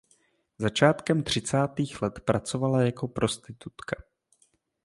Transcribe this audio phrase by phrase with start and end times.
[0.57, 4.03] Začátkem třicátých let pracovala jako prostitutka.